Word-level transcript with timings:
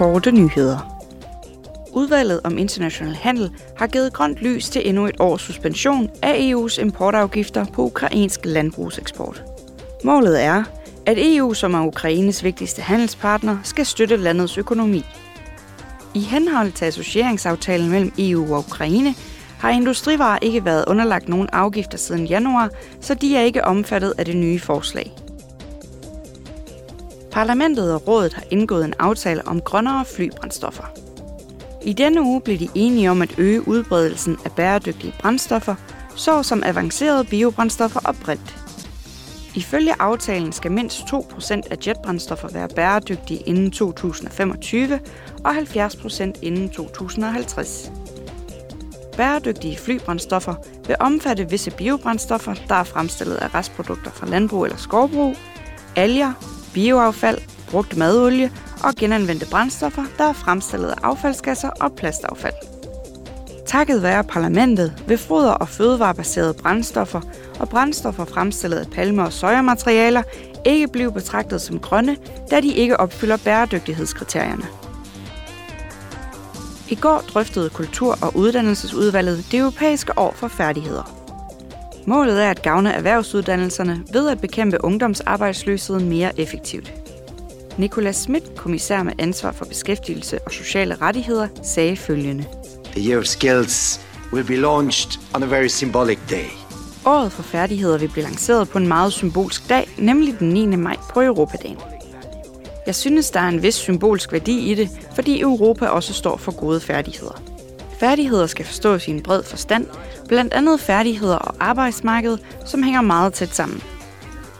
korte 0.00 0.32
nyheder. 0.32 1.02
Udvalget 1.92 2.40
om 2.44 2.58
international 2.58 3.14
handel 3.14 3.50
har 3.76 3.86
givet 3.86 4.12
grønt 4.12 4.38
lys 4.38 4.70
til 4.70 4.88
endnu 4.88 5.06
et 5.06 5.16
års 5.18 5.42
suspension 5.42 6.10
af 6.22 6.52
EU's 6.52 6.80
importafgifter 6.80 7.64
på 7.64 7.82
ukrainsk 7.82 8.40
landbrugseksport. 8.44 9.44
Målet 10.04 10.42
er, 10.42 10.64
at 11.06 11.16
EU, 11.18 11.54
som 11.54 11.74
er 11.74 11.86
Ukraines 11.86 12.44
vigtigste 12.44 12.82
handelspartner, 12.82 13.58
skal 13.64 13.86
støtte 13.86 14.16
landets 14.16 14.58
økonomi. 14.58 15.04
I 16.14 16.20
henhold 16.20 16.72
til 16.72 16.84
associeringsaftalen 16.84 17.90
mellem 17.90 18.12
EU 18.18 18.54
og 18.54 18.58
Ukraine 18.58 19.14
har 19.58 19.70
industrivarer 19.70 20.38
ikke 20.42 20.64
været 20.64 20.84
underlagt 20.86 21.28
nogen 21.28 21.48
afgifter 21.52 21.98
siden 21.98 22.26
januar, 22.26 22.70
så 23.00 23.14
de 23.14 23.36
er 23.36 23.40
ikke 23.40 23.64
omfattet 23.64 24.14
af 24.18 24.24
det 24.24 24.36
nye 24.36 24.60
forslag. 24.60 25.12
Parlamentet 27.32 27.94
og 27.94 28.08
rådet 28.08 28.34
har 28.34 28.44
indgået 28.50 28.84
en 28.84 28.94
aftale 28.98 29.48
om 29.48 29.60
grønnere 29.60 30.04
flybrændstoffer. 30.04 30.84
I 31.82 31.92
denne 31.92 32.22
uge 32.22 32.40
blev 32.40 32.58
de 32.58 32.68
enige 32.74 33.10
om 33.10 33.22
at 33.22 33.38
øge 33.38 33.68
udbredelsen 33.68 34.36
af 34.44 34.52
bæredygtige 34.52 35.14
brændstoffer, 35.20 35.74
såsom 36.16 36.62
avancerede 36.64 37.24
biobrændstoffer 37.24 38.00
og 38.04 38.16
brint. 38.16 38.56
Ifølge 39.54 39.94
aftalen 39.98 40.52
skal 40.52 40.72
mindst 40.72 41.00
2% 41.00 41.60
af 41.70 41.76
jetbrændstoffer 41.86 42.48
være 42.52 42.68
bæredygtige 42.68 43.40
inden 43.46 43.70
2025 43.70 45.00
og 45.44 45.56
70% 45.56 46.32
inden 46.42 46.70
2050. 46.70 47.92
Bæredygtige 49.16 49.78
flybrændstoffer 49.78 50.54
vil 50.86 50.96
omfatte 51.00 51.50
visse 51.50 51.70
biobrændstoffer, 51.70 52.54
der 52.68 52.74
er 52.74 52.84
fremstillet 52.84 53.36
af 53.36 53.54
restprodukter 53.54 54.10
fra 54.10 54.26
landbrug 54.26 54.64
eller 54.64 54.76
skovbrug, 54.76 55.36
alger, 55.96 56.32
bioaffald, 56.74 57.38
brugt 57.70 57.96
madolie 57.96 58.52
og 58.84 58.94
genanvendte 58.94 59.46
brændstoffer, 59.46 60.04
der 60.18 60.24
er 60.24 60.32
fremstillet 60.32 60.88
af 60.88 60.96
affaldsgasser 61.02 61.70
og 61.70 61.92
plastaffald. 61.92 62.54
Takket 63.66 64.02
være 64.02 64.24
parlamentet 64.24 65.02
vil 65.06 65.18
foder- 65.18 65.52
og 65.52 65.68
fødevarebaserede 65.68 66.54
brændstoffer 66.54 67.20
og 67.60 67.68
brændstoffer 67.68 68.24
fremstillet 68.24 68.76
af 68.78 68.86
palme- 68.86 69.22
og 69.22 69.32
sojamaterialer 69.32 70.22
ikke 70.66 70.88
blive 70.88 71.12
betragtet 71.12 71.60
som 71.60 71.78
grønne, 71.78 72.16
da 72.50 72.60
de 72.60 72.74
ikke 72.74 73.00
opfylder 73.00 73.36
bæredygtighedskriterierne. 73.36 74.66
I 76.88 76.94
går 76.94 77.24
drøftede 77.28 77.70
Kultur- 77.70 78.18
og 78.22 78.36
Uddannelsesudvalget 78.36 79.44
det 79.52 79.60
europæiske 79.60 80.18
år 80.18 80.32
for 80.36 80.48
færdigheder. 80.48 81.19
Målet 82.06 82.42
er 82.44 82.50
at 82.50 82.62
gavne 82.62 82.92
erhvervsuddannelserne 82.92 84.02
ved 84.12 84.28
at 84.28 84.40
bekæmpe 84.40 84.84
ungdomsarbejdsløsheden 84.84 86.08
mere 86.08 86.40
effektivt. 86.40 86.92
Nicolas 87.78 88.16
Schmidt, 88.16 88.56
kommissær 88.56 89.02
med 89.02 89.12
ansvar 89.18 89.52
for 89.52 89.64
beskæftigelse 89.64 90.38
og 90.38 90.52
sociale 90.52 90.94
rettigheder, 90.94 91.48
sagde 91.62 91.96
følgende. 91.96 92.44
The 92.84 93.10
Year 93.10 93.18
of 93.18 93.24
Skills 93.24 94.00
will 94.32 94.46
be 94.46 94.56
launched 94.56 95.20
on 95.34 95.42
a 95.42 95.46
very 95.46 95.68
symbolic 95.68 96.18
day. 96.30 96.44
Året 97.06 97.32
for 97.32 97.42
færdigheder 97.42 97.98
vil 97.98 98.08
blive 98.08 98.24
lanceret 98.24 98.68
på 98.68 98.78
en 98.78 98.88
meget 98.88 99.12
symbolsk 99.12 99.68
dag, 99.68 99.88
nemlig 99.98 100.38
den 100.38 100.48
9. 100.48 100.66
maj 100.66 100.96
på 101.14 101.22
Europadagen. 101.22 101.78
Jeg 102.86 102.94
synes, 102.94 103.30
der 103.30 103.40
er 103.40 103.48
en 103.48 103.62
vis 103.62 103.74
symbolsk 103.74 104.32
værdi 104.32 104.70
i 104.70 104.74
det, 104.74 104.88
fordi 105.14 105.40
Europa 105.40 105.86
også 105.86 106.12
står 106.12 106.36
for 106.36 106.52
gode 106.52 106.80
færdigheder. 106.80 107.42
Færdigheder 108.00 108.46
skal 108.46 108.64
forstås 108.64 109.08
i 109.08 109.10
en 109.10 109.22
bred 109.22 109.42
forstand, 109.42 109.86
blandt 110.28 110.54
andet 110.54 110.80
færdigheder 110.80 111.36
og 111.36 111.54
arbejdsmarked, 111.60 112.38
som 112.66 112.82
hænger 112.82 113.00
meget 113.00 113.32
tæt 113.32 113.54
sammen. 113.54 113.82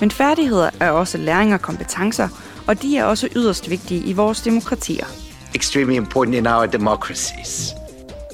Men 0.00 0.10
færdigheder 0.10 0.70
er 0.80 0.90
også 0.90 1.18
læring 1.18 1.54
og 1.54 1.60
kompetencer, 1.60 2.28
og 2.66 2.82
de 2.82 2.96
er 2.96 3.04
også 3.04 3.28
yderst 3.36 3.70
vigtige 3.70 4.04
i 4.04 4.12
vores 4.12 4.40
demokratier. 4.40 5.06
Extremely 5.54 5.96
important 5.96 6.36
in 6.36 6.46
our 6.46 6.66
democracies. 6.66 7.74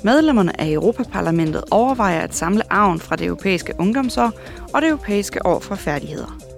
Medlemmerne 0.05 0.61
af 0.61 0.71
Europaparlamentet 0.71 1.65
overvejer 1.71 2.21
at 2.21 2.35
samle 2.35 2.73
arven 2.73 3.01
fra 3.01 3.17
det 3.17 3.27
europæiske 3.27 3.73
ungdomsår 3.79 4.33
og 4.75 4.83
det 4.83 4.89
europæiske 4.89 5.47
år 5.47 5.61
for 5.61 5.75
færdigheder. 5.75 6.50